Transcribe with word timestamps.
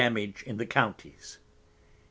in 0.47 0.57
the 0.57 0.65
Counties. 0.65 1.37
3. 1.43 1.43